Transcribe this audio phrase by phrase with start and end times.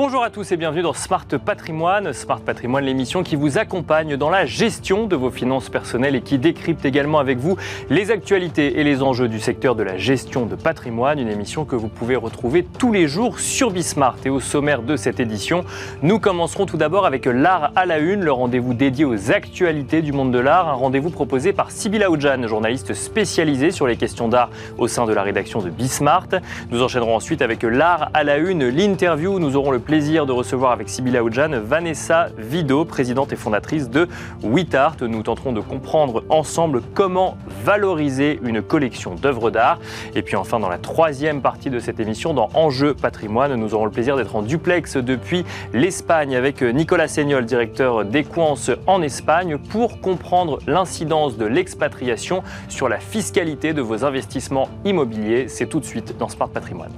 [0.00, 2.12] Bonjour à tous et bienvenue dans Smart Patrimoine.
[2.12, 6.38] Smart Patrimoine, l'émission qui vous accompagne dans la gestion de vos finances personnelles et qui
[6.38, 7.56] décrypte également avec vous
[7.90, 11.18] les actualités et les enjeux du secteur de la gestion de patrimoine.
[11.18, 14.18] Une émission que vous pouvez retrouver tous les jours sur Bismart.
[14.24, 15.64] Et au sommaire de cette édition,
[16.00, 20.12] nous commencerons tout d'abord avec l'art à la une, le rendez-vous dédié aux actualités du
[20.12, 20.68] monde de l'art.
[20.68, 25.12] Un rendez-vous proposé par Sybilla Oudjan, journaliste spécialisée sur les questions d'art au sein de
[25.12, 26.28] la rédaction de Bismart.
[26.70, 29.40] Nous enchaînerons ensuite avec l'art à la une, l'interview.
[29.40, 34.06] Nous aurons le plaisir de recevoir avec Sybilla Oudjan Vanessa Vido, présidente et fondatrice de
[34.42, 34.96] WeTart.
[35.00, 39.78] Nous tenterons de comprendre ensemble comment valoriser une collection d'œuvres d'art.
[40.14, 43.86] Et puis enfin, dans la troisième partie de cette émission, dans Enjeu patrimoine, nous aurons
[43.86, 50.02] le plaisir d'être en duplex depuis l'Espagne avec Nicolas Seignol, directeur d'Equance en Espagne, pour
[50.02, 55.48] comprendre l'incidence de l'expatriation sur la fiscalité de vos investissements immobiliers.
[55.48, 56.92] C'est tout de suite dans Smart Patrimoine.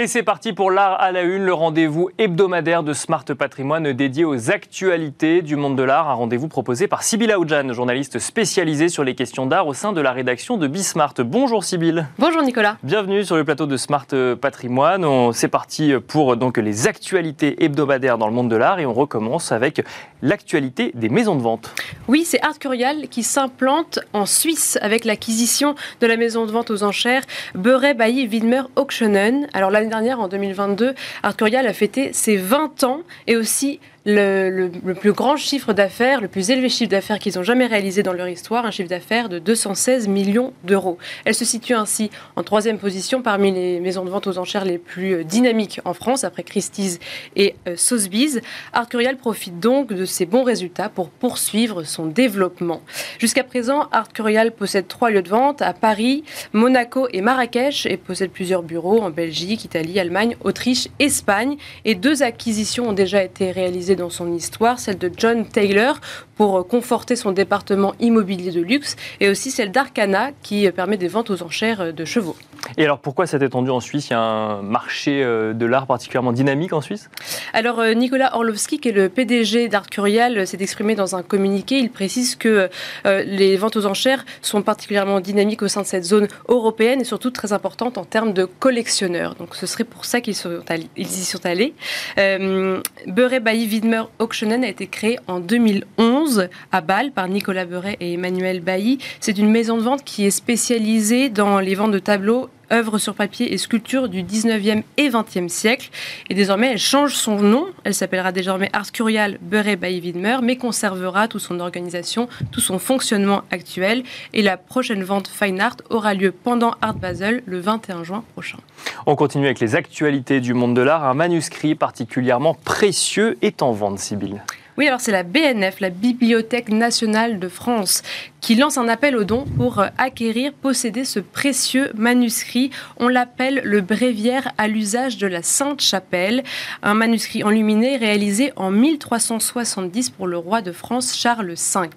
[0.00, 4.24] Et c'est parti pour l'art à la une, le rendez-vous hebdomadaire de Smart Patrimoine dédié
[4.24, 6.08] aux actualités du monde de l'art.
[6.08, 10.00] Un rendez-vous proposé par Sybille Aoudjan, journaliste spécialisée sur les questions d'art au sein de
[10.00, 11.14] la rédaction de Bismart.
[11.18, 12.06] Bonjour Sybille.
[12.16, 12.76] Bonjour Nicolas.
[12.84, 14.06] Bienvenue sur le plateau de Smart
[14.40, 15.32] Patrimoine.
[15.32, 19.50] C'est parti pour donc les actualités hebdomadaires dans le monde de l'art et on recommence
[19.50, 19.84] avec
[20.22, 21.74] l'actualité des maisons de vente.
[22.06, 26.70] Oui, c'est Art Curial qui s'implante en Suisse avec l'acquisition de la maison de vente
[26.70, 27.22] aux enchères
[27.56, 29.48] Beuret Bailly Widmer Auctionen.
[29.54, 35.12] Alors dernière, en 2022, Art Curial a fêté ses 20 ans et aussi le, plus
[35.12, 38.64] grand chiffre d'affaires, le plus élevé chiffre d'affaires qu'ils ont jamais réalisé dans leur histoire,
[38.64, 40.98] un chiffre d'affaires de 216 millions d'euros.
[41.24, 44.78] Elle se situe ainsi en troisième position parmi les maisons de vente aux enchères les
[44.78, 46.98] plus euh, dynamiques en France, après Christie's
[47.36, 48.40] et euh, Sotheby's.
[48.72, 52.80] Art Curial profite donc de ces bons résultats pour poursuivre son développement.
[53.18, 57.98] Jusqu'à présent, Art Curial possède trois lieux de vente à Paris, Monaco et Marrakech et
[57.98, 61.56] possède plusieurs bureaux en Belgique, Italie, Allemagne, Autriche, Espagne.
[61.84, 66.00] Et deux acquisitions ont déjà été réalisées dans son histoire, celle de John Taylor
[66.36, 71.30] pour conforter son département immobilier de luxe et aussi celle d'Arcana qui permet des ventes
[71.30, 72.36] aux enchères de chevaux.
[72.76, 74.08] Et alors pourquoi cette étendue en Suisse?
[74.08, 77.10] Il y a un marché euh, de l'art particulièrement dynamique en Suisse?
[77.52, 81.78] Alors euh, Nicolas Orlovski, qui est le PDG d'Art Curial, s'est exprimé dans un communiqué.
[81.78, 82.68] Il précise que
[83.06, 87.04] euh, les ventes aux enchères sont particulièrement dynamiques au sein de cette zone européenne et
[87.04, 89.34] surtout très importantes en termes de collectionneurs.
[89.34, 91.74] Donc ce serait pour ça qu'ils y sont allés.
[92.18, 97.96] Euh, Beuret Bailly Widmer Auctionen a été créé en 2011 à Bâle par Nicolas Beuret
[98.00, 98.98] et Emmanuel Bailly.
[99.20, 103.14] C'est une maison de vente qui est spécialisée dans les ventes de tableaux œuvre sur
[103.14, 105.90] papier et sculpture du 19e et 20e siècle.
[106.28, 107.66] Et désormais, elle change son nom.
[107.84, 112.78] Elle s'appellera désormais Ars Curial Beuret by Widmer, mais conservera toute son organisation, tout son
[112.78, 114.02] fonctionnement actuel.
[114.32, 118.58] Et la prochaine vente Fine Art aura lieu pendant Art Basel le 21 juin prochain.
[119.06, 121.04] On continue avec les actualités du monde de l'art.
[121.04, 124.42] Un manuscrit particulièrement précieux est en vente, Sibylle.
[124.78, 128.04] Oui, alors c'est la BNF, la Bibliothèque nationale de France,
[128.40, 132.70] qui lance un appel aux dons pour euh, acquérir, posséder ce précieux manuscrit.
[132.98, 136.44] On l'appelle le bréviaire à l'usage de la Sainte-Chapelle,
[136.84, 141.88] un manuscrit enluminé réalisé en 1370 pour le roi de France Charles V.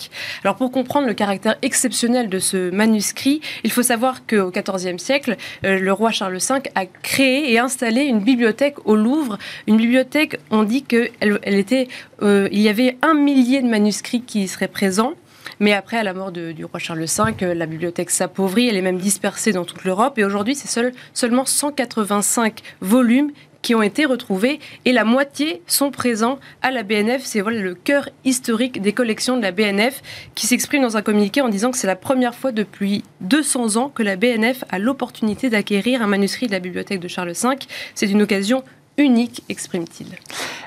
[0.44, 5.38] Alors pour comprendre le caractère exceptionnel de ce manuscrit, il faut savoir qu'au XIVe siècle,
[5.66, 9.38] euh, le roi Charles V a créé et installé une bibliothèque au Louvre.
[9.68, 11.12] Une bibliothèque, on dit qu'elle
[11.44, 11.88] elle était,
[12.22, 15.14] euh, il y avait un millier de manuscrits qui seraient présents.
[15.60, 18.82] Mais après, à la mort du roi Charles V, euh, la bibliothèque s'appauvrit, elle est
[18.82, 20.18] même dispersée dans toute l'Europe.
[20.18, 23.32] Et aujourd'hui, c'est seul, seulement 185 volumes
[23.62, 27.22] qui ont été retrouvés et la moitié sont présents à la BNF.
[27.24, 30.02] C'est le cœur historique des collections de la BNF
[30.36, 33.90] qui s'exprime dans un communiqué en disant que c'est la première fois depuis 200 ans
[33.90, 37.50] que la BNF a l'opportunité d'acquérir un manuscrit de la bibliothèque de Charles V.
[37.94, 38.64] C'est une occasion
[39.02, 40.08] unique, exprime-t-il.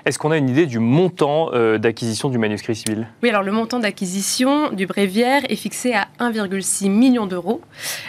[0.05, 3.08] Est-ce qu'on a une idée du montant euh, d'acquisition du manuscrit civil?
[3.23, 7.62] Oui, alors le montant d'acquisition du bréviaire est fixé à 1,6 million d'euros.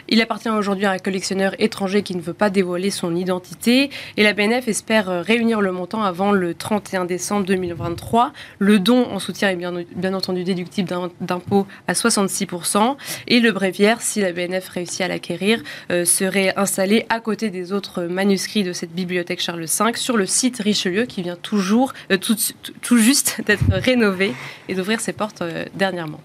[0.10, 4.24] Il appartient aujourd'hui à un collectionneur étranger qui ne veut pas dévoiler son identité et
[4.24, 8.34] la BNF espère euh, réunir le montant avant le 31 décembre 2023.
[8.60, 10.90] Le don en soutien est bien, bien entendu déductible
[11.22, 12.98] d'impôt à 66%
[13.28, 17.72] et le bréviaire, si la BNF réussit à l'acquérir, euh, serait installé à côté des
[17.72, 22.18] autres manuscrits de cette bibliothèque Charles V sur le site Richelieu qui vient toujours, euh,
[22.18, 24.34] tout, juste d'être rénové
[24.68, 26.20] et d'ouvrir ses portes euh, dernièrement.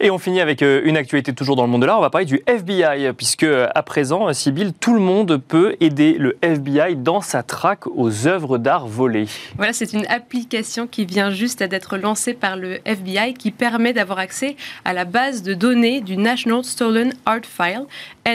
[0.00, 1.98] Et on finit avec une actualité toujours dans le monde de l'art.
[1.98, 6.38] On va parler du FBI, puisque à présent, Sybille, tout le monde peut aider le
[6.40, 9.26] FBI dans sa traque aux œuvres d'art volées.
[9.56, 14.20] Voilà, c'est une application qui vient juste d'être lancée par le FBI qui permet d'avoir
[14.20, 14.54] accès
[14.84, 17.86] à la base de données du National Stolen Art File,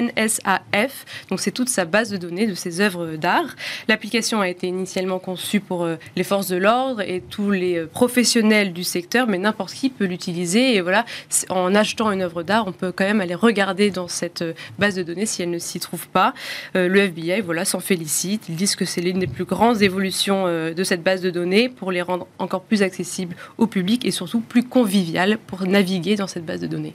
[0.02, 1.06] NSAF.
[1.30, 3.56] Donc c'est toute sa base de données de ces œuvres d'art.
[3.88, 7.88] L'application a été initialement conçue pour euh, les forces de l'ordre et tous les euh,
[7.88, 10.76] professionnels du secteur, mais n'importe qui peut l'utiliser.
[10.76, 11.06] Et voilà,
[11.50, 14.96] en achetant une œuvre d'art, on peut quand même aller regarder dans cette euh, base
[14.96, 16.34] de données si elle ne s'y trouve pas.
[16.74, 18.50] le FBI, voilà, s'en félicite.
[18.50, 21.92] Ils disent que c'est l'une des plus grandes évolutions de cette base de données pour
[21.92, 26.46] les rendre encore plus accessibles au public et surtout plus conviviales pour naviguer dans cette
[26.46, 26.94] base de données.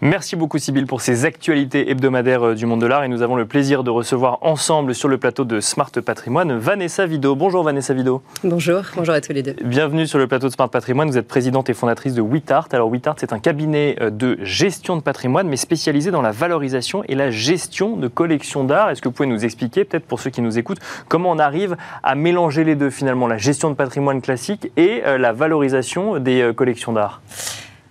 [0.00, 3.34] Merci beaucoup Sybille pour ces actualités hebdomadaires euh, du monde de l'art et nous avons
[3.34, 7.34] le plaisir de recevoir ensemble sur le plateau de Smart Patrimoine Vanessa Vido.
[7.34, 8.22] Bonjour Vanessa Vido.
[8.44, 9.56] Bonjour, bonjour à tous les deux.
[9.64, 11.10] Bienvenue sur le plateau de Smart Patrimoine.
[11.10, 12.68] Vous êtes présidente et fondatrice de WeTart.
[12.72, 17.02] Alors WeTart c'est un cabinet euh, de gestion de patrimoine mais spécialisé dans la valorisation
[17.08, 18.90] et la gestion de collections d'art.
[18.90, 21.76] Est-ce que vous pouvez nous expliquer peut-être pour ceux qui nous écoutent comment on arrive
[22.02, 26.52] à mélanger les deux finalement, la gestion de patrimoine classique et euh, la valorisation des
[26.54, 27.20] collections d'art?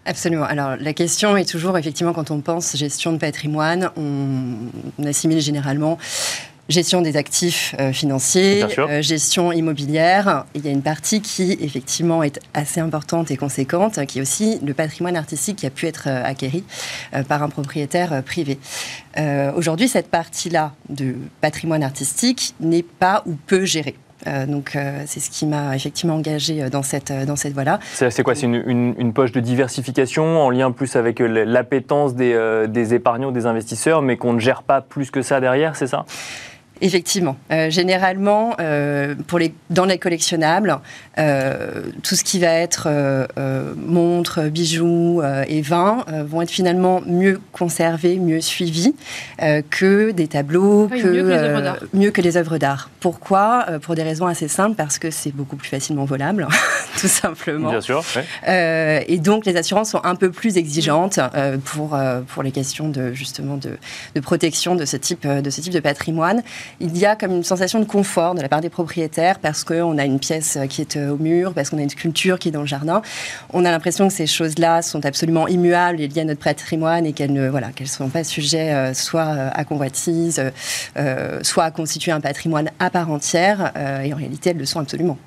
[0.09, 0.45] Absolument.
[0.45, 5.99] Alors la question est toujours, effectivement, quand on pense gestion de patrimoine, on, assimile généralement
[6.67, 10.45] gestion des actifs euh, financiers, euh, gestion immobilière.
[10.55, 14.59] Il y a une partie qui, effectivement, est assez importante et conséquente, qui est aussi
[14.65, 16.63] le patrimoine artistique qui a pu être euh, acquéri
[17.27, 18.59] par un propriétaire privé.
[19.55, 23.95] Aujourd'hui, cette partie-là de patrimoine artistique n'est pas ou peu gérée.
[24.27, 27.79] Euh, donc euh, c'est ce qui m'a effectivement engagé euh, dans cette, dans cette voie-là.
[27.93, 28.35] C'est quoi?
[28.35, 33.45] C'est une, une, poche de diversification en lien plus avec l'appétence des, des épargnants, des
[33.45, 36.05] investisseurs, mais qu'on ne gère pas plus que ça derrière, c'est ça?
[36.81, 37.37] Effectivement.
[37.51, 40.79] Euh, généralement, euh, pour les, dans les collectionnables,
[41.17, 42.87] euh, tout ce qui va être
[43.75, 48.95] montres, bijoux et vins vont être finalement mieux conservés, mieux suivis
[49.69, 52.89] que des tableaux, que, mieux, que les œuvres d'art.
[52.99, 53.65] Pourquoi?
[53.81, 56.47] Pour des raisons assez simples, parce que c'est beaucoup plus facilement volable,
[56.99, 57.69] tout simplement.
[57.69, 58.03] Bien sûr.
[58.47, 61.19] et donc, les assurances sont un peu plus exigeantes
[61.65, 61.97] pour,
[62.27, 63.77] pour les questions de, justement de,
[64.15, 66.43] de protection de ce type de, ce type de patrimoine
[66.79, 69.97] il y a comme une sensation de confort de la part des propriétaires parce qu'on
[69.97, 72.51] a une pièce qui est euh, au mur, parce qu'on a une sculpture qui est
[72.51, 73.01] dans le jardin.
[73.53, 77.13] On a l'impression que ces choses-là sont absolument immuables et liées à notre patrimoine et
[77.13, 80.41] qu'elles ne voilà, qu'elles sont pas sujets euh, soit euh, à convoitise,
[81.41, 83.71] soit à constituer un patrimoine à part entière.
[84.03, 85.17] et en réalité, elles le sont absolument.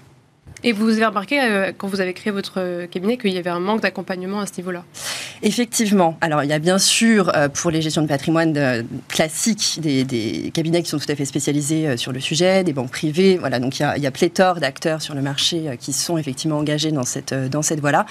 [0.64, 3.50] Et vous avez remarqué, euh, quand vous avez créé votre euh, cabinet, qu'il y avait
[3.50, 4.84] un manque d'accompagnement à ce niveau-là
[5.42, 6.16] Effectivement.
[6.20, 10.82] Alors, il y a bien sûr, euh, pour les gestions de patrimoine classiques, des, cabinets
[10.82, 13.38] qui sont tout à fait spécialisés sur le sujet, des banques privées.
[13.38, 16.16] Voilà, donc il y a, il y a pléthore d'acteurs sur le marché qui sont
[16.16, 18.06] effectivement engagés dans cette, dans cette voie-là.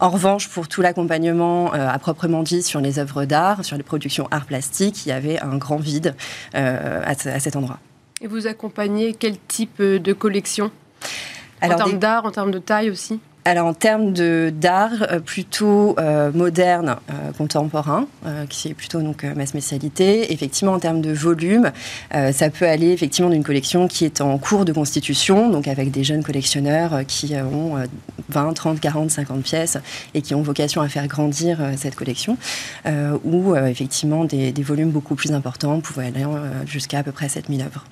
[0.00, 4.26] En revanche, pour tout l'accompagnement à proprement dit sur les œuvres d'art, sur les productions
[4.30, 6.14] art plastique, il y avait un grand vide
[6.52, 7.78] à, à cet endroit.
[8.20, 10.70] Et vous accompagnez quel type de collection?
[11.62, 16.30] En termes d'art, en termes de taille aussi alors en termes d'art euh, plutôt euh,
[16.32, 18.06] moderne, euh, contemporain,
[18.48, 20.32] qui est plutôt donc ma spécialité.
[20.32, 21.70] Effectivement en termes de volume,
[22.10, 26.04] ça peut aller effectivement d'une collection qui est en cours de constitution, donc avec des
[26.04, 27.76] jeunes collectionneurs qui ont
[28.28, 29.78] 20, 30, 40, 50 pièces
[30.14, 32.36] et qui ont vocation à faire grandir cette collection,
[33.24, 36.24] ou effectivement des, des, volumes beaucoup plus importants, pouvant aller
[36.66, 37.84] jusqu'à à peu près 7000 œuvres.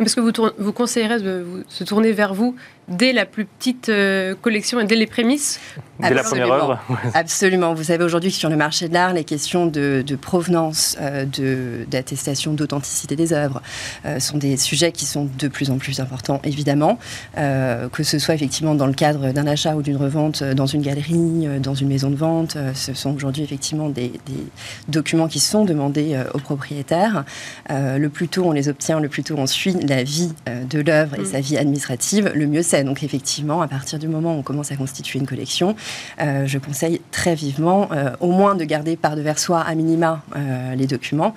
[0.00, 2.56] Parce que vous, vous conseillerez de se tourner vers vous
[2.90, 5.60] dès la plus petite euh, collection et dès les prémices?
[6.00, 6.80] Dès la première œuvre
[7.14, 7.74] Absolument.
[7.74, 12.52] Vous savez aujourd'hui que sur le marché de l'art, les questions de, provenance, euh, d'attestation
[12.52, 13.62] d'authenticité des œuvres
[14.06, 16.98] euh, sont des sujets qui sont de plus en plus importants, évidemment.
[17.36, 21.46] que ce soit effectivement dans le cadre d'un achat ou d'une revente dans une galerie,
[21.60, 24.46] dans une maison de vente, ce sont aujourd'hui effectivement des, des,
[24.88, 27.24] documents qui sont demandés aux propriétaires.
[27.68, 31.16] le plus tôt on les obtient, le plus tôt on suit la vie de l'œuvre
[31.16, 31.26] et mm.
[31.26, 32.84] sa vie administrative, le mieux c'est.
[32.84, 35.76] Donc effectivement, à partir du moment où on commence à constituer une collection,
[36.20, 40.22] euh, je conseille très vivement euh, au moins de garder par devers soi à minima
[40.36, 41.34] euh, les documents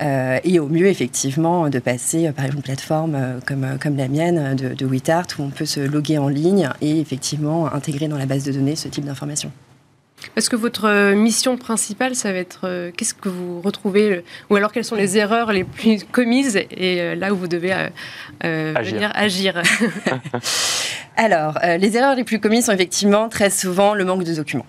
[0.00, 4.86] et au mieux effectivement de passer par une plateforme comme, comme la mienne de, de
[4.86, 8.52] WeTart où on peut se loguer en ligne et effectivement intégrer dans la base de
[8.52, 9.50] données ce type d'informations.
[10.36, 14.56] Est-ce que votre euh, mission principale, ça va être euh, qu'est-ce que vous retrouvez, ou
[14.56, 17.72] alors quelles sont les erreurs les plus commises et euh, là où vous devez
[18.42, 18.94] agir.
[18.94, 19.62] venir agir?
[21.16, 24.66] Alors, les erreurs les plus commises sont effectivement très souvent le manque de documents.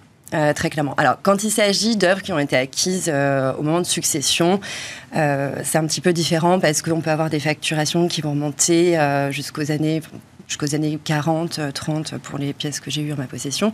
[0.56, 0.94] très clairement.
[0.98, 4.60] Alors, quand il s'agit d'œuvres qui ont été acquises au moment de succession,
[5.12, 8.96] c'est un petit peu différent parce qu'on peut avoir des facturations qui vont monter
[9.32, 10.02] jusqu'aux années
[10.48, 13.74] jusqu'aux années 40, 30 pour les pièces que j'ai eues en ma possession.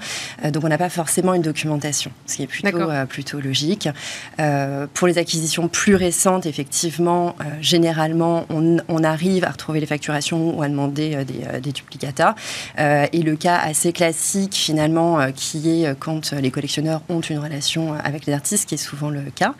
[0.49, 3.89] donc on n'a pas forcément une documentation, ce qui est plutôt, plutôt logique.
[4.93, 10.69] pour les acquisitions plus récentes, effectivement, généralement, on, arrive à retrouver les facturations ou à
[10.69, 12.35] demander des, des duplicata.
[12.77, 18.25] et le cas assez classique, finalement, qui est quand les collectionneurs ont une relation avec
[18.25, 19.55] les artistes, qui est souvent le cas,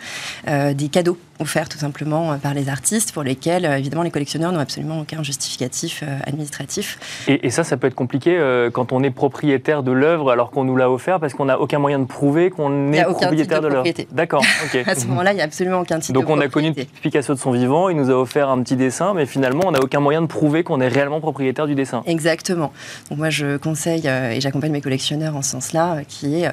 [0.48, 5.00] des cadeaux offerts tout simplement par les artistes pour lesquels, évidemment, les collectionneurs n'ont absolument
[5.02, 7.00] aucun justificatif administratif.
[7.28, 8.40] Et, ça, ça peut être compliqué
[8.74, 11.80] quand on est propriétaire de l'œuvre alors qu'on nous l'a offert parce qu'on n'a aucun
[11.80, 13.88] moyen de prouver qu'on est propriétaire de, l'œuvre.
[14.12, 14.84] D'accord, ok.
[14.86, 17.40] à ce moment-là, il n'y a absolument aucun titre Donc on a connu Picasso de
[17.40, 20.22] son vivant, il nous a offert un petit dessin, mais finalement, on n'a aucun moyen
[20.22, 22.04] de prouver qu'on est réellement propriétaire du dessin.
[22.06, 22.72] Exactement.
[23.10, 26.52] Donc moi, je conseille et j'accompagne mes collectionneurs en ce sens-là, qui est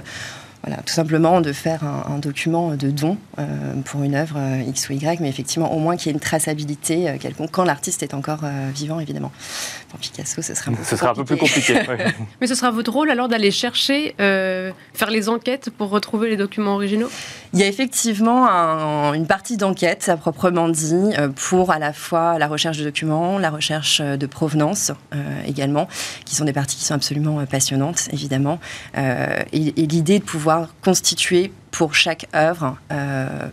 [0.64, 3.44] voilà, tout simplement de faire un, document de don euh,
[3.84, 6.20] pour une œuvre euh, X ou Y, mais effectivement au moins qu'il y ait une
[6.20, 8.40] traçabilité euh, quelconque quand l'artiste est encore
[8.74, 9.30] vivant, évidemment.
[9.88, 11.80] Pour Picasso, ce sera un peu, ce sera un peu plus compliqué.
[12.40, 16.74] mais ce sera votre rôle alors d'aller chercher, faire les enquêtes pour retrouver les documents
[16.74, 17.08] originaux?
[17.54, 18.46] Il y a effectivement
[19.14, 23.50] une partie d'enquête à proprement dit pour à la fois la recherche de documents, la
[23.50, 24.92] recherche de provenance
[25.46, 25.88] également,
[26.26, 28.58] qui sont des parties qui sont absolument passionnantes, évidemment,
[28.96, 30.47] et l'idée de pouvoir
[30.82, 33.48] constituer pour chaque œuvre euh,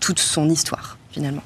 [0.00, 1.42] toute son histoire, finalement.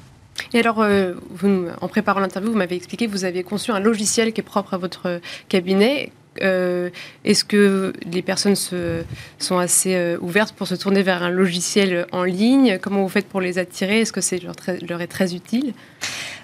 [0.53, 3.79] Et alors, euh, vous, en préparant l'interview, vous m'avez expliqué que vous aviez conçu un
[3.79, 6.11] logiciel qui est propre à votre cabinet.
[6.41, 6.89] Euh,
[7.25, 12.79] est-ce que les personnes sont assez ouvertes pour se tourner vers un logiciel en ligne?
[12.81, 14.01] Comment vous faites pour les attirer?
[14.01, 14.41] Est-ce que c'est
[14.87, 15.73] leur, est très utile?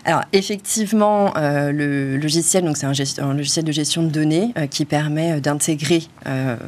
[0.05, 2.85] Alors effectivement, euh, le logiciel, donc c'est
[3.21, 6.03] un, logiciel de gestion de données euh, qui permet euh, d'intégrer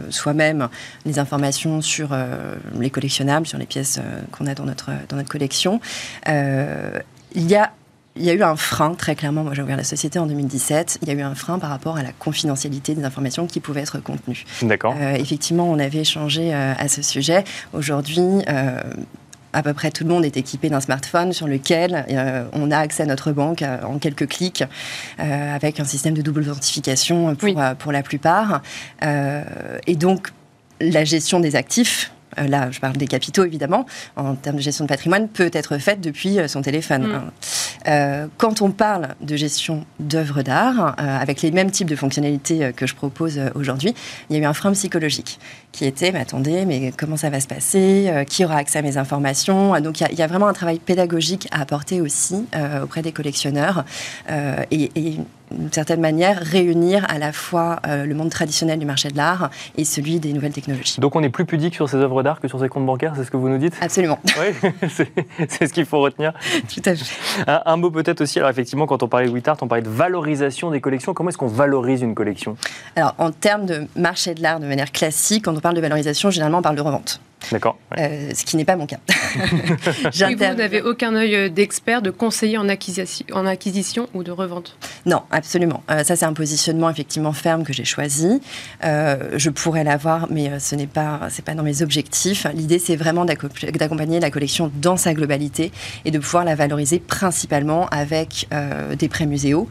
[0.09, 0.69] soi-même
[1.05, 2.15] les informations sur
[2.77, 3.99] les collectionnables, sur les pièces
[4.31, 5.79] qu'on a dans notre dans notre collection.
[6.27, 7.71] il y a
[8.15, 9.43] il y a eu un frein, très clairement.
[9.43, 10.99] Moi, j'ai ouvert la société en 2017.
[11.01, 13.81] Il y a eu un frein par rapport à la confidentialité des informations qui pouvaient
[13.81, 14.45] être contenues.
[14.61, 14.95] D'accord.
[15.15, 17.43] effectivement, on avait échangé à ce sujet.
[17.73, 18.43] Aujourd'hui,
[19.55, 22.77] à peu près tout le monde est équipé d'un smartphone sur lequel euh, on a
[22.77, 24.63] accès à notre banque euh, en quelques clics
[25.19, 28.61] euh, avec un système de double authentification pour, pour la plupart.
[29.01, 30.31] et donc,
[30.81, 34.85] la gestion des actifs euh, là je parle des capitaux évidemment, en termes de gestion
[34.85, 37.07] de patrimoine, peut être faite depuis euh, son téléphone.
[37.07, 37.31] Mm.
[37.87, 42.87] Euh, quand on parle de gestion d'œuvres d'art, avec les mêmes types de fonctionnalités que
[42.87, 43.93] je propose aujourd'hui,
[44.29, 45.39] il y a eu un frein psychologique
[45.75, 48.97] qui était, mais attendez, mais comment ça va se passer Qui aura accès à mes
[48.97, 52.45] informations Donc il y, a vraiment un travail pédagogique à apporter aussi
[52.81, 53.85] auprès des collectionneurs
[54.71, 55.19] et, et
[55.51, 59.49] d'une certaine manière, réunir à la fois euh, le monde traditionnel du marché de l'art
[59.77, 60.99] et celui des nouvelles technologies.
[60.99, 63.23] Donc on est plus pudique sur ces œuvres d'art que sur ces comptes bancaires, c'est
[63.23, 63.75] ce que vous nous dites?
[63.81, 64.19] Absolument.
[64.37, 64.69] Oui,
[65.47, 66.33] c'est ce qu'il faut retenir.
[66.73, 67.43] Tout à fait.
[67.47, 70.71] Un, mot peut-être aussi, alors effectivement, quand on parlait de WeTart, on parlait de valorisation
[70.71, 71.13] des collections.
[71.13, 72.57] Comment est-ce qu'on valorise une collection?
[72.97, 76.59] Alors en termes de marché de l'art de manière classique, on parle de valorisation, généralement
[76.59, 77.19] on parle de revente.
[77.51, 77.77] D'accord.
[77.97, 78.97] Euh, ce qui n'est pas mon cas.
[80.29, 84.31] Et vous n'avez aucun œil euh, d'expert, de conseiller en acquisition, en acquisition ou de
[84.31, 84.77] revente?
[85.05, 85.83] Non, absolument.
[85.91, 88.41] Euh, ça, c'est un positionnement effectivement ferme que j'ai choisi.
[88.81, 92.47] je pourrais l'avoir, mais ce n'est pas, c'est pas dans mes objectifs.
[92.53, 95.71] L'idée, c'est vraiment d'accompagner la collection dans sa globalité
[96.05, 98.47] et de pouvoir la valoriser principalement avec
[98.97, 99.67] des prêts muséaux,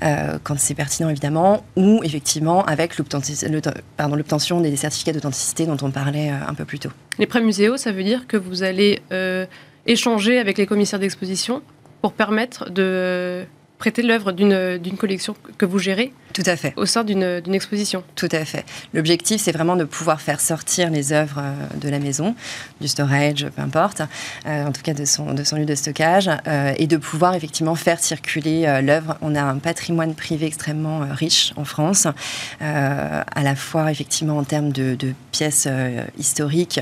[0.00, 6.54] quand c'est pertinent évidemment, ou effectivement avec l'obtention des certificats d'authenticité dont on parlait un
[6.54, 6.90] peu plus tôt.
[7.18, 9.46] Les prêts muséaux, ça veut dire que vous allez euh,
[9.86, 11.62] échanger avec les commissaires d'exposition
[12.00, 13.44] pour permettre de
[13.82, 16.72] prêter l'œuvre d'une collection que vous gérez Tout à fait.
[16.76, 18.04] au sein d'une exposition.
[18.14, 18.64] Tout à fait.
[18.94, 22.36] L'objectif, c'est vraiment de pouvoir faire sortir les œuvres euh, de la maison,
[22.80, 24.02] du storage, peu importe,
[24.46, 27.34] euh, en tout cas de son, de son lieu de stockage, euh, et de pouvoir
[27.34, 29.18] effectivement faire circuler l'œuvre.
[29.20, 32.06] On a un patrimoine privé extrêmement riche en France,
[32.60, 35.66] à la fois effectivement en termes de, de pièces
[36.16, 36.80] historiques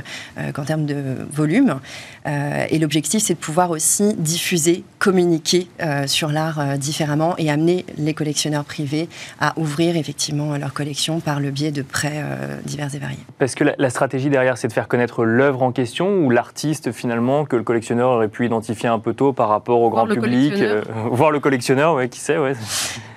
[0.54, 1.80] qu'en termes de volume.
[2.26, 5.68] Et l'objectif, c'est de pouvoir aussi diffuser, communiquer
[6.06, 9.08] sur l'art différemment et amener les collectionneurs privés
[9.40, 13.18] à ouvrir effectivement leur collection par le biais de prêts euh, divers et variés.
[13.38, 17.44] Parce que la, stratégie derrière, c'est de faire connaître l'œuvre en question ou l'artiste finalement
[17.44, 20.82] que le collectionneur aurait pu identifier un peu tôt par rapport au grand public, euh,
[21.10, 22.52] voir le collectionneur, ouais, qui sait, ouais.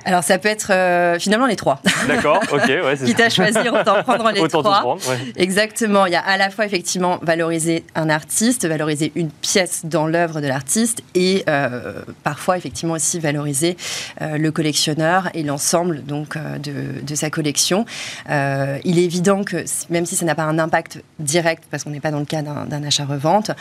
[0.05, 1.81] Alors ça peut être euh, finalement les trois.
[2.07, 2.67] D'accord, ok.
[2.67, 4.81] Ouais, Quitte à choisir, autant prendre les autant trois.
[4.81, 5.17] Prendre, ouais.
[5.37, 6.05] Exactement.
[6.05, 10.41] Il y a à la fois effectivement valoriser un artiste, valoriser une pièce dans l'œuvre
[10.41, 13.77] de l'artiste et euh, parfois effectivement aussi valoriser
[14.21, 17.85] euh, le collectionneur et l'ensemble donc de, de, sa collection.
[18.29, 21.99] il est évident que même si ça n'a pas un impact direct parce qu'on n'est
[21.99, 23.51] pas dans le cas d'un achat-revente,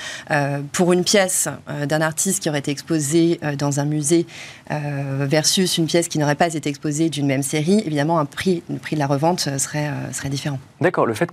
[0.72, 1.48] pour une pièce
[1.86, 4.26] d'un artiste qui aurait été exposée dans un musée
[4.70, 8.62] versus une pièce qui n'aurait n'auraient pas été exposées d'une même série, évidemment, un prix,
[8.70, 10.58] le prix de la revente serait, serait différent.
[10.80, 11.30] D'accord, le fait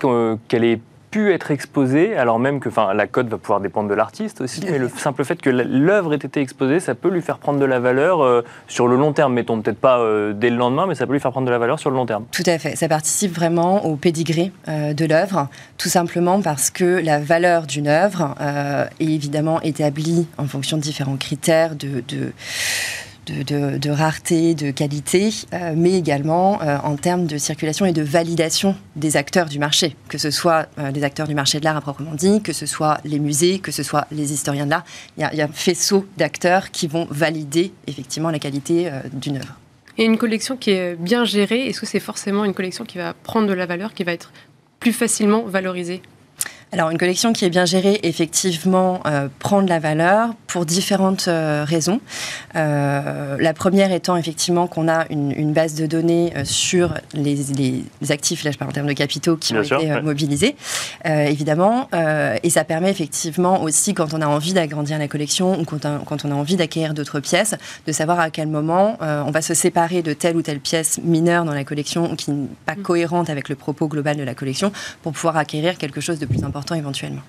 [0.47, 0.79] qu'elle ait
[1.11, 4.77] pu être exposée, alors même que la cote va pouvoir dépendre de l'artiste aussi, mais
[4.77, 7.79] le simple fait que l'œuvre ait été exposée, ça peut lui faire prendre de la
[7.79, 11.07] valeur euh, sur le long terme, mettons peut-être pas euh, dès le lendemain, mais ça
[11.07, 12.25] peut lui faire prendre de la valeur sur le long terme.
[12.31, 17.01] Tout à fait, ça participe vraiment au pédigré euh, de l'œuvre, tout simplement parce que
[17.03, 18.35] la valeur d'une œuvre
[18.99, 22.33] est évidemment établie en fonction de différents critères de, de
[23.27, 28.75] de, rareté, de qualité, euh, mais également euh, en termes de circulation et de validation
[28.95, 31.81] des acteurs du marché, que ce soit euh, les acteurs du marché de l'art à
[31.81, 34.85] proprement dit, que ce soit les musées, que ce soit les historiens de l'art.
[35.17, 39.55] Il, y a un faisceau d'acteurs qui vont valider effectivement la qualité d'une œuvre.
[39.97, 43.13] Et une collection qui est bien gérée, est-ce que c'est forcément une collection qui va
[43.13, 44.31] prendre de la valeur, qui va être
[44.79, 46.01] plus facilement valorisée?
[46.71, 51.27] Alors, une collection qui est bien gérée, effectivement, euh, prend de la valeur pour différentes
[51.27, 51.99] euh, raisons.
[52.55, 58.51] Euh, la première étant, effectivement, qu'on a une, base de données sur les, actifs, là
[58.51, 60.55] je parle en termes de capitaux, qui ont été mobilisés,
[61.05, 61.89] évidemment.
[62.43, 66.25] et ça permet, effectivement, aussi, quand on a envie d'agrandir la collection ou quand, quand
[66.25, 67.55] on a envie d'acquérir d'autres pièces,
[67.87, 71.45] de savoir à quel moment on va se séparer de telle ou telle pièce mineure
[71.45, 72.81] dans la collection qui n'est pas mm.
[72.83, 74.71] cohérente avec le propos global de la collection
[75.01, 77.21] pour pouvoir acquérir quelque chose de plus important éventuellement.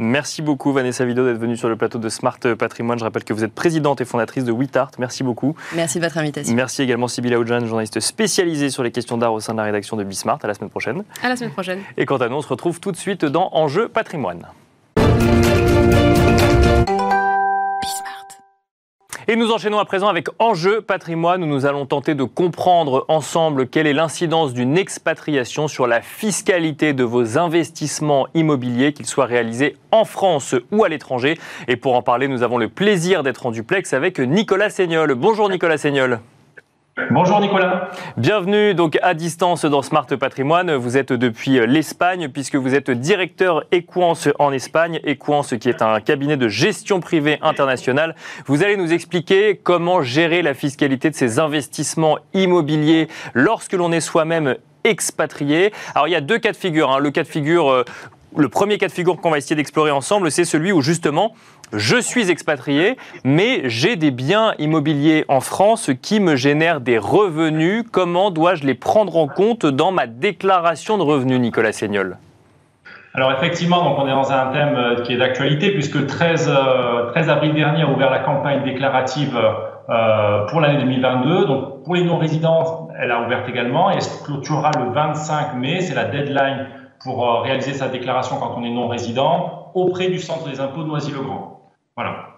[0.00, 3.00] Merci beaucoup Vanessa Vido d'être venue sur le plateau de Smart Patrimoine.
[3.00, 4.92] Je rappelle que vous êtes présidente et fondatrice de WeTart.
[5.00, 5.56] Merci beaucoup.
[5.74, 6.54] Merci de votre invitation.
[6.54, 9.96] Merci également Sybille Aoudjan, journaliste spécialisée sur les questions d'art au sein de la rédaction
[9.96, 10.38] de Bismart.
[10.44, 11.02] À la semaine prochaine.
[11.20, 11.80] À la semaine prochaine.
[11.96, 14.46] Et quant à nous, on se retrouve tout de suite dans Enjeu Patrimoine.
[19.30, 23.68] Et nous enchaînons à présent avec Enjeu patrimoine où nous allons tenter de comprendre ensemble
[23.68, 29.76] quelle est l'incidence d'une expatriation sur la fiscalité de vos investissements immobiliers, qu'ils soient réalisés
[29.92, 31.38] en France ou à l'étranger.
[31.66, 35.14] Et pour en parler, nous avons le plaisir d'être en duplex avec Nicolas Seignol.
[35.14, 36.20] Bonjour Nicolas Seignol.
[37.10, 37.90] Bonjour Nicolas.
[38.16, 40.74] Bienvenue donc à distance dans Smart Patrimoine.
[40.74, 45.00] Vous êtes depuis l'Espagne puisque vous êtes directeur Equance en Espagne.
[45.04, 48.16] Equance qui est un cabinet de gestion privée internationale.
[48.46, 54.00] Vous allez nous expliquer comment gérer la fiscalité de ces investissements immobiliers lorsque l'on est
[54.00, 55.72] soi-même expatrié.
[55.94, 56.90] Alors il y a deux cas de figure.
[56.90, 57.10] Hein.
[57.10, 57.84] Cas de figure euh,
[58.36, 61.34] le premier cas de figure qu'on va essayer d'explorer ensemble, c'est celui où justement
[61.72, 67.84] je suis expatrié, mais j'ai des biens immobiliers en France qui me génèrent des revenus.
[67.90, 72.18] Comment dois-je les prendre en compte dans ma déclaration de revenus, Nicolas Seignol?
[73.14, 77.28] Alors effectivement, donc on est dans un thème euh, qui est d'actualité puisque 13, 13
[77.28, 81.46] euh, avril dernier a ouvert la campagne déclarative euh, pour l'année 2022.
[81.46, 85.80] Donc pour les non-résidents, elle a ouvert également et se clôturera le 25 mai.
[85.80, 86.66] C'est la deadline
[87.02, 91.57] pour réaliser sa déclaration quand on est non-résident auprès du centre des impôts de Noisy-le-Grand.
[91.98, 92.28] Voilà.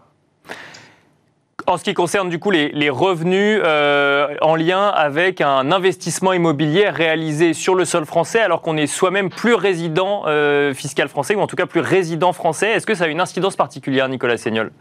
[1.66, 6.88] En ce qui concerne du coup les, revenus euh, en lien avec un investissement immobilier
[6.88, 11.40] réalisé sur le sol français alors qu'on est soi-même plus résident euh, fiscal français ou
[11.40, 14.72] en tout cas plus résident français, est-ce que ça a une incidence particulière Nicolas Seignol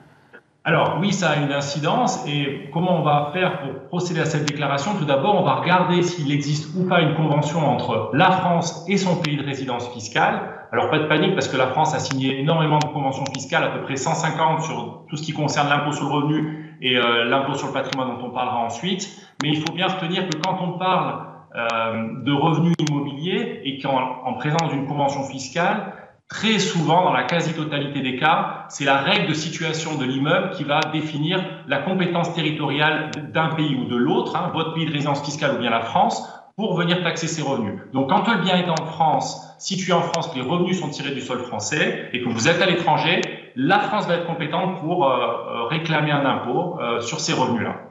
[0.70, 4.46] alors oui, ça a une incidence et comment on va faire pour procéder à cette
[4.46, 4.92] déclaration?
[5.00, 8.98] Tout d'abord, on va regarder s'il existe ou pas une convention entre la France et
[8.98, 10.42] son pays de résidence fiscale.
[10.72, 13.70] Alors pas de panique parce que la France a signé énormément de conventions fiscales, à
[13.70, 17.56] peu près 150 sur tout ce qui concerne l'impôt sur le revenu et euh, l'impôt
[17.56, 19.10] sur le patrimoine dont on parlera ensuite.
[19.42, 23.98] Mais il faut bien retenir que quand on parle euh, de revenus immobiliers et qu'en
[24.24, 25.94] en présence d'une convention fiscale,
[26.30, 30.64] Très souvent, dans la quasi-totalité des cas, c'est la règle de situation de l'immeuble qui
[30.64, 35.26] va définir la compétence territoriale d'un pays ou de l'autre, hein, votre pays de résidence
[35.26, 37.82] fiscale ou bien la France, pour venir taxer ses revenus.
[37.94, 41.16] Donc quand le bien est en France, situé en France, que les revenus sont tirés
[41.16, 43.22] du sol français et que vous êtes à l'étranger,
[43.56, 47.89] la France va être compétente pour euh, euh, réclamer un impôt euh, sur ces revenus-là.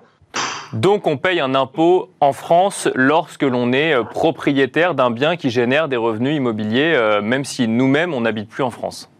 [0.73, 5.49] Donc on paye un impôt en France lorsque l'on est euh, propriétaire d'un bien qui
[5.49, 9.11] génère des revenus immobiliers, euh, même si nous-mêmes, on n'habite plus en France.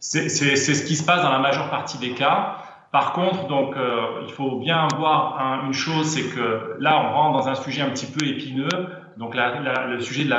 [0.00, 2.56] C'est ce qui se passe dans la majeure partie des cas.
[2.90, 7.38] Par contre, donc, euh, il faut bien voir une chose, c'est que là, on rentre
[7.38, 8.68] dans un sujet un petit peu épineux,
[9.16, 10.30] donc le sujet de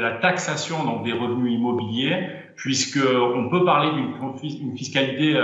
[0.00, 5.34] la, taxation des revenus immobiliers, puisque on peut parler d'une fiscalité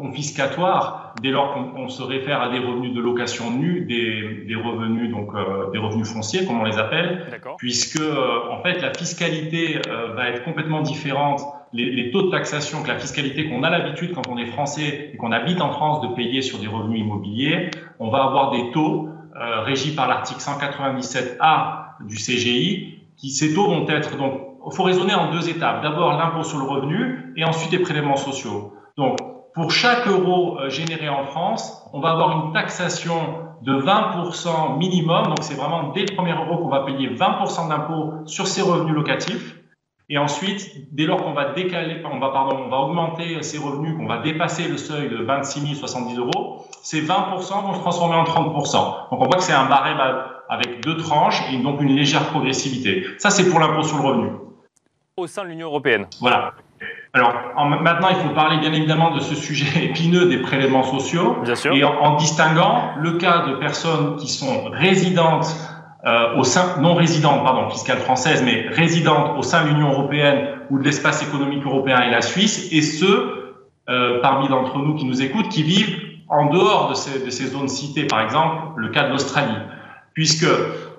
[0.00, 5.10] confiscatoire dès lors qu'on se réfère à des revenus de location nue, des, des revenus
[5.10, 7.26] donc euh, des revenus fonciers comme on les appelle,
[7.58, 11.42] puisque euh, en fait la fiscalité euh, va être complètement différente.
[11.72, 15.10] Les, les, taux de taxation que la fiscalité qu'on a l'habitude quand on est français
[15.12, 18.72] et qu'on habite en France de payer sur des revenus immobiliers, on va avoir des
[18.72, 24.82] taux régis par l'article 197A du CGI, qui ces taux vont être donc il faut
[24.82, 25.82] raisonner en deux étapes.
[25.82, 28.74] D'abord l'impôt sur le revenu et ensuite les prélèvements sociaux.
[28.96, 29.18] Donc
[29.54, 33.16] pour chaque euro euh, généré en France, on va avoir une taxation
[33.62, 35.26] de 20% minimum.
[35.26, 38.94] Donc, c'est vraiment dès le premier euro qu'on va payer 20% d'impôt sur ces revenus
[38.94, 39.56] locatifs.
[40.08, 43.96] Et ensuite, dès lors qu'on va décaler, on va, pardon, on va augmenter ces revenus,
[43.96, 48.24] qu'on va dépasser le seuil de 26 070 euros, ces 20% vont se transformer en
[48.24, 48.72] 30%.
[48.72, 50.00] Donc, on voit que c'est un barème
[50.48, 53.04] avec deux tranches et donc une légère progressivité.
[53.18, 54.30] Ça, c'est pour l'impôt sur le revenu.
[55.16, 56.06] Au sein de l'Union européenne.
[56.20, 56.54] Voilà.
[57.12, 61.38] Alors maintenant, il faut parler bien évidemment de ce sujet épineux des prélèvements sociaux.
[61.42, 61.74] Bien sûr.
[61.74, 65.56] Et en, distinguant le cas de personnes qui sont résidentes
[66.06, 70.60] euh, au sein, non résidentes, pardon, fiscales françaises, mais résidentes au sein de l'Union européenne
[70.70, 73.56] ou de l'espace économique européen et la Suisse, et ceux
[73.88, 77.48] euh, parmi d'entre nous qui nous écoutent qui vivent en dehors de ces, de ces
[77.48, 79.58] zones citées, par exemple le cas de l'Australie
[80.14, 80.46] puisque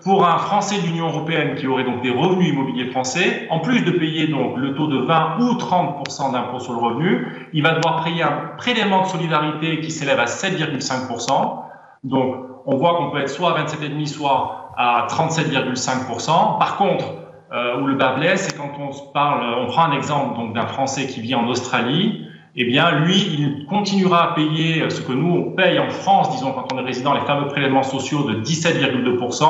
[0.03, 3.81] pour un Français de l'Union européenne qui aurait donc des revenus immobiliers français, en plus
[3.81, 7.75] de payer donc le taux de 20 ou 30% d'impôt sur le revenu, il va
[7.75, 11.63] devoir payer un prélèvement de solidarité qui s'élève à 7,5%
[12.03, 12.35] Donc,
[12.65, 17.05] on voit qu'on peut être soit à 27,5 soit à 37,5% Par contre,
[17.53, 20.53] euh, où le bas blesse, c'est quand on se parle, on prend un exemple donc
[20.53, 25.13] d'un Français qui vit en Australie, eh bien, lui, il continuera à payer ce que
[25.13, 28.41] nous, on paye en France, disons, quand on est résident, les fameux prélèvements sociaux de
[28.41, 29.43] 17,2%,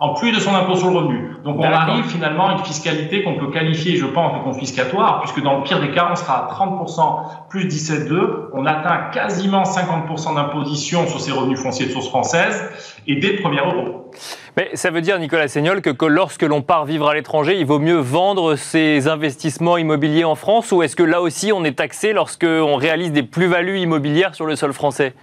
[0.00, 1.30] en plus de son impôt sur le revenu.
[1.44, 5.42] Donc, on arrive finalement à une fiscalité qu'on peut qualifier, je pense, de confiscatoire, puisque
[5.42, 8.48] dans le pire des cas, on sera à 30% plus 17,2%.
[8.54, 12.70] On atteint quasiment 50% d'imposition sur ces revenus fonciers de source française,
[13.06, 14.10] et dès le premier euro.
[14.56, 17.78] Mais ça veut dire, Nicolas Seignol, que, lorsque l'on part vivre à l'étranger, il vaut
[17.78, 22.14] mieux vendre ses investissements immobiliers en France ou est-ce que là aussi on est taxé
[22.46, 25.14] lorsqu'on réalise des plus-values immobilières sur le sol français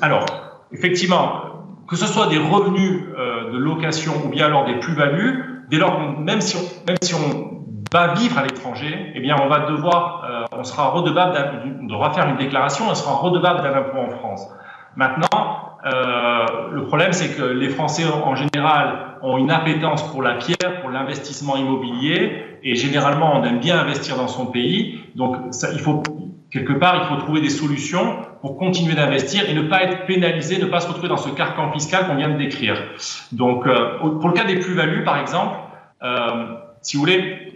[0.00, 0.26] Alors,
[0.72, 1.42] effectivement,
[1.88, 6.00] que ce soit des revenus euh, de location ou bien alors des plus-values, dès lors
[6.00, 6.56] même si
[7.14, 7.56] on,
[7.92, 11.36] va vivre à l'étranger, eh bien, on va devoir, euh, on sera redevable,
[11.82, 14.48] on devra faire une déclaration, on sera redevable d'un impôt en France.
[14.94, 20.34] Maintenant, euh, le problème, c'est que les Français, en général, ont une appétence pour la
[20.34, 25.00] pierre, pour l'investissement immobilier, et généralement, on aime bien investir dans son pays.
[25.14, 26.02] Donc, ça, il faut
[26.50, 30.58] quelque part, il faut trouver des solutions pour continuer d'investir et ne pas être pénalisé,
[30.58, 32.76] ne pas se retrouver dans ce carcan fiscal qu'on vient de décrire.
[33.32, 35.56] Donc, euh, pour le cas des plus-values, par exemple,
[36.02, 37.50] euh, si vous voulez,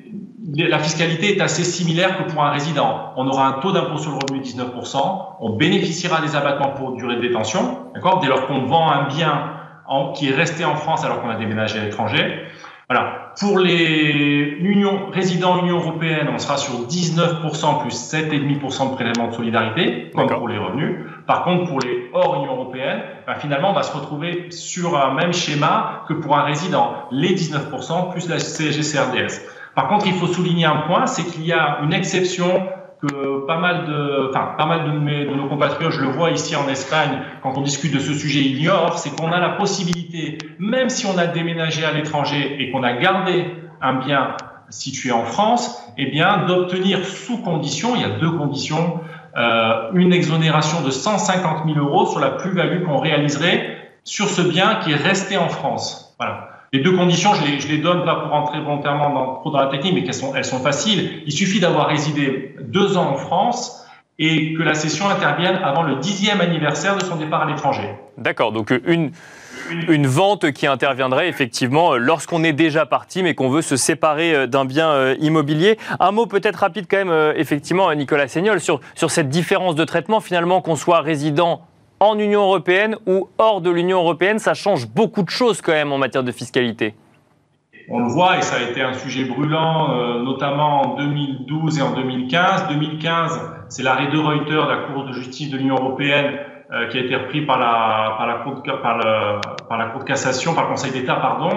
[0.57, 3.13] la fiscalité est assez similaire que pour un résident.
[3.17, 6.93] On aura un taux d'impôt sur le revenu de 19%, on bénéficiera des abattements pour
[6.93, 9.54] durée de détention, d'accord, dès lors qu'on vend un bien
[9.87, 12.47] en, qui est resté en France alors qu'on a déménagé à l'étranger.
[12.89, 13.33] Voilà.
[13.41, 19.35] Pour les unions, résidents Union européenne, on sera sur 19% plus 7,5% de prélèvement de
[19.35, 20.99] solidarité, comme pour les revenus.
[21.27, 25.15] Par contre, pour les hors Union européenne, ben finalement, on va se retrouver sur un
[25.15, 29.41] même schéma que pour un résident, les 19% plus la CSG-CRDS.
[29.75, 32.69] Par contre, il faut souligner un point, c'est qu'il y a une exception
[33.47, 37.21] pas mal de, enfin, pas mal de nos compatriotes, je le vois ici en Espagne,
[37.43, 41.19] quand on discute de ce sujet, ignorent, c'est qu'on a la possibilité, même si on
[41.19, 43.47] a déménagé à l'étranger et qu'on a gardé
[43.81, 44.37] un bien
[44.71, 49.01] situé en France, eh bien, d'obtenir sous condition, il y a deux conditions,
[49.37, 54.77] euh, une exonération de 150 000 euros sur la plus-value qu'on réaliserait sur ce bien
[54.77, 56.15] qui est resté en France.
[56.19, 56.54] Voilà.
[56.75, 59.61] Les deux conditions, je les, je les donne pas pour rentrer volontairement dans, trop dans
[59.61, 61.23] la technique, mais qu'elles sont, elles sont faciles.
[61.25, 63.87] Il suffit d'avoir résidé deux ans en France
[64.19, 67.95] et que la session intervienne avant le dixième anniversaire de son départ à l'étranger.
[68.19, 69.13] D'accord, donc une,
[69.89, 74.47] une vente qui interviendrait effectivement lorsqu'on est déjà parti mais qu'on veut se séparer euh,
[74.49, 75.79] d'un bien euh, immobilier.
[76.01, 79.85] Un mot peut-être rapide quand même, euh, effectivement, Nicolas Seignol, sur, sur cette différence de
[79.85, 81.61] traitement finalement qu'on soit résident
[82.05, 85.93] en Union européenne ou hors de l'Union européenne, ça change beaucoup de choses quand même
[85.93, 86.95] en matière de fiscalité.
[87.89, 91.83] On le voit et ça a été un sujet brûlant, euh, notamment en 2012 et
[91.83, 92.69] en 2015.
[92.69, 96.39] 2015, c'est l'arrêt de Reuters, la Cour de justice de l'Union européenne,
[96.73, 100.93] euh, qui a été repris par la, par la, cour, de, cassation, par le Conseil
[100.93, 101.51] d'État, pardon,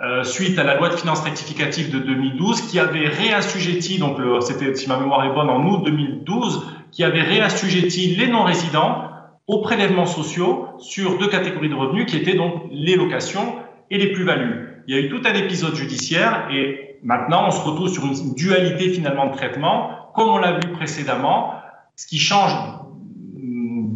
[0.00, 4.76] euh, suite à la loi de finances rectificative de 2012, qui avait réassujetti, donc c'était,
[4.76, 9.13] si ma mémoire est bonne, en août 2012, qui avait réassujetti les non-résidents
[9.46, 13.56] aux prélèvements sociaux sur deux catégories de revenus qui étaient donc les locations
[13.90, 14.82] et les plus-values.
[14.86, 18.34] Il y a eu tout un épisode judiciaire et maintenant on se retrouve sur une
[18.34, 21.54] dualité finalement de traitement, comme on l'a vu précédemment.
[21.96, 22.52] Ce qui change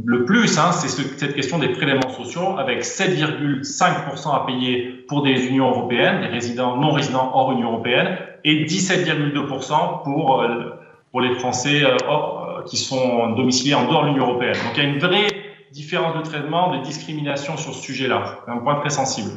[0.04, 5.46] le plus, hein, c'est cette question des prélèvements sociaux avec 7,5% à payer pour des
[5.46, 10.70] unions européennes, des résidents non résidents hors Union européenne, et 17,2% pour euh,
[11.10, 14.56] pour les Français euh, qui sont domiciliés en dehors de l'Union européenne.
[14.64, 15.28] Donc il y a une vraie
[15.72, 18.40] différence de traitement, de discrimination sur ce sujet-là.
[18.44, 19.30] C'est un point très sensible.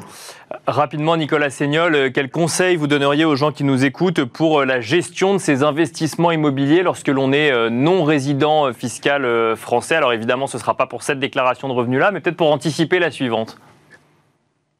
[0.67, 4.65] Rapidement, Nicolas Seignol, euh, quels conseils vous donneriez aux gens qui nous écoutent pour euh,
[4.65, 9.95] la gestion de ces investissements immobiliers lorsque l'on est euh, non résident fiscal français?
[9.95, 12.99] Alors évidemment, ce ne sera pas pour cette déclaration de revenus-là, mais peut-être pour anticiper
[12.99, 13.57] la suivante.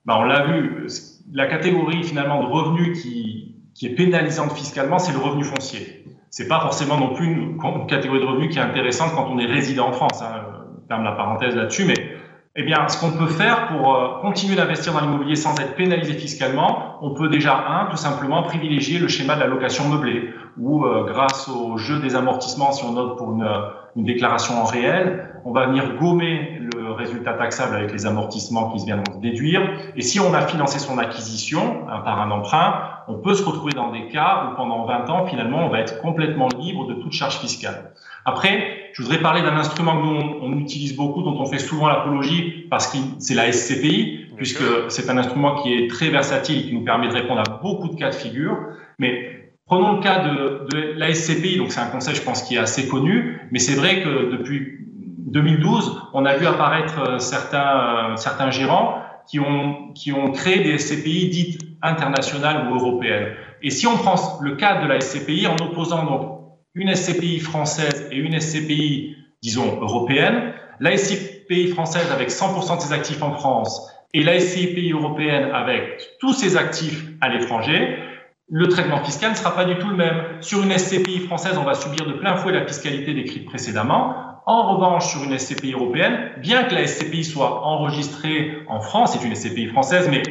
[0.06, 0.88] Ben, on l'a vu,
[1.32, 6.06] la catégorie finalement de revenus qui, qui est pénalisante fiscalement, c'est le revenu foncier.
[6.30, 9.46] C'est pas forcément non plus une, catégorie de revenus qui est intéressante quand on est
[9.46, 10.22] résident en France.
[10.22, 10.61] Hein.
[10.92, 11.94] Ferme la parenthèse là-dessus, mais
[12.58, 16.12] eh bien, ce qu'on peut faire pour euh, continuer d'investir dans l'immobilier sans être pénalisé
[16.12, 20.84] fiscalement, on peut déjà, un, tout simplement privilégier le schéma de la location meublée, où
[20.84, 23.48] euh, grâce au jeu des amortissements, si on note pour une,
[23.96, 28.82] une, déclaration en réel, on va venir gommer le résultat taxable avec les amortissements qui
[28.82, 29.62] se viendront déduire.
[29.96, 33.72] Et si on a financé son acquisition hein, par un emprunt, on peut se retrouver
[33.72, 37.14] dans des cas où pendant 20 ans, finalement, on va être complètement libre de toute
[37.14, 37.94] charge fiscale.
[38.26, 41.88] Après, je voudrais parler d'un instrument que nous, on, utilise beaucoup, dont on fait souvent
[41.88, 46.74] l'apologie, parce que c'est la SCPI, puisque c'est un instrument qui est très versatile, qui
[46.74, 48.58] nous permet de répondre à beaucoup de cas de figure.
[49.00, 52.56] Mais prenons le cas de, de la SCPI, donc c'est un conseil, je pense, qui
[52.56, 54.82] est assez connu, mais c'est vrai que depuis
[55.32, 60.64] 2012, on a vu apparaître euh, certains, euh, certains gérants qui ont, qui ont créé
[60.64, 63.34] des SCPI dites internationales ou européennes.
[63.64, 66.41] Et si on prend le cas de la SCPI en opposant donc
[66.74, 72.94] une SCPI française et une SCPI, disons, européenne, la SCPI française avec 100% de ses
[72.94, 77.98] actifs en France et la SCPI européenne avec tous ses actifs à l'étranger,
[78.50, 80.16] le traitement fiscal ne sera pas du tout le même.
[80.42, 84.16] Sur une SCPI française, on va subir de plein fouet la fiscalité décrite précédemment.
[84.46, 89.26] En revanche, sur une SCPI européenne, bien que la SCPI soit enregistrée en France, c'est
[89.26, 90.24] une SCPI française, mais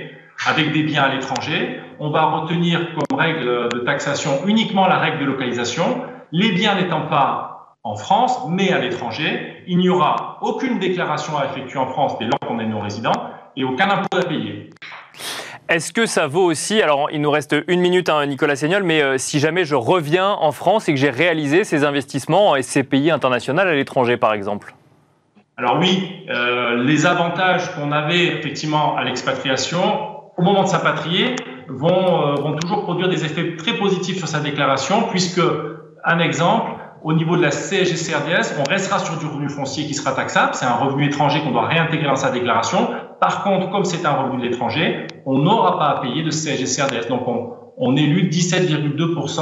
[0.47, 5.21] avec des biens à l'étranger, on va retenir comme règle de taxation uniquement la règle
[5.21, 10.79] de localisation les biens n'étant pas en France, mais à l'étranger, il n'y aura aucune
[10.79, 13.13] déclaration à effectuer en France dès lors qu'on est non-résident
[13.57, 14.71] et aucun impôt à payer.
[15.69, 19.03] Est-ce que ça vaut aussi, alors il nous reste une minute, hein, Nicolas Seignol, mais
[19.03, 23.11] euh, si jamais je reviens en France et que j'ai réalisé ces investissements en SCPI
[23.11, 24.75] international à l'étranger, par exemple?
[25.57, 29.81] Alors oui, euh, les avantages qu'on avait effectivement à l'expatriation,
[30.37, 31.37] au moment de s'apatrier,
[31.69, 35.41] vont, euh, vont toujours produire des effets très positifs sur sa déclaration, puisque
[36.05, 40.13] un exemple, au niveau de la CSG-CRDS, on restera sur du revenu foncier qui sera
[40.13, 40.55] taxable.
[40.55, 42.91] C'est un revenu étranger qu'on doit réintégrer dans sa déclaration.
[43.21, 47.09] Par contre, comme c'est un revenu de l'étranger, on n'aura pas à payer de CSG-CRDS.
[47.09, 49.41] Donc, on, on élu 17,2%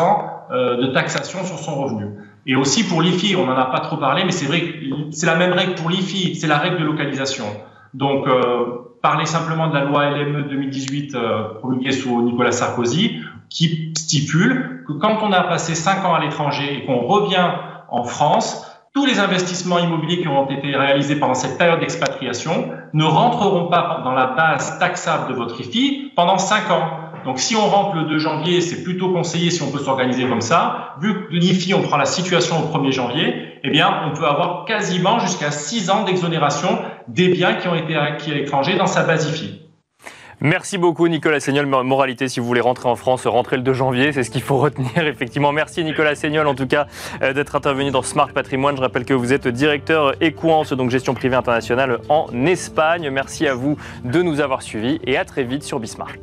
[0.50, 2.06] euh, de taxation sur son revenu.
[2.46, 4.68] Et aussi pour l'IFI, on n'en a pas trop parlé, mais c'est vrai que
[5.10, 7.44] c'est la même règle pour l'IFI, c'est la règle de localisation.
[7.92, 13.92] Donc, euh, parler simplement de la loi LME 2018 euh, promulguée sous Nicolas Sarkozy, qui
[13.96, 17.50] stipule que quand on a passé cinq ans à l'étranger et qu'on revient
[17.90, 23.04] en France, tous les investissements immobiliers qui ont été réalisés pendant cette période d'expatriation ne
[23.04, 26.88] rentreront pas dans la base taxable de votre IFI pendant cinq ans.
[27.24, 30.40] Donc si on rentre le 2 janvier, c'est plutôt conseillé si on peut s'organiser comme
[30.40, 30.94] ça.
[31.00, 34.64] Vu que l'IFI, on prend la situation au 1er janvier, eh bien, on peut avoir
[34.64, 39.02] quasiment jusqu'à six ans d'exonération des biens qui ont été acquis à l'étranger dans sa
[39.02, 39.60] base IFI.
[40.40, 41.66] Merci beaucoup Nicolas Seignol.
[41.66, 44.58] Moralité, si vous voulez rentrer en France, rentrez le 2 janvier, c'est ce qu'il faut
[44.58, 45.50] retenir effectivement.
[45.50, 46.86] Merci Nicolas Seignol en tout cas
[47.22, 48.76] euh, d'être intervenu dans Smart Patrimoine.
[48.76, 53.10] Je rappelle que vous êtes directeur Equance, donc gestion privée internationale en Espagne.
[53.10, 56.18] Merci à vous de nous avoir suivis et à très vite sur Bismart.